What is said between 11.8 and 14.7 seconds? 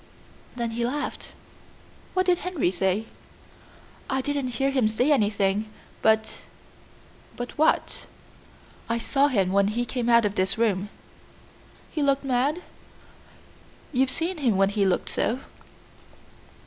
"He looked mad?" "You've seen him when